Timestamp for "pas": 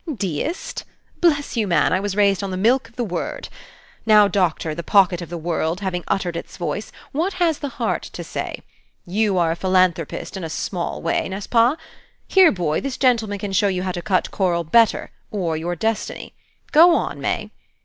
11.47-11.75